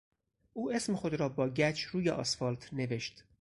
او 0.53 0.71
اسم 0.71 0.95
خود 0.95 1.13
را 1.13 1.29
با 1.29 1.49
گچ 1.49 1.81
روی 1.83 2.09
آسفالت 2.09 2.73
نوشت. 2.73 3.23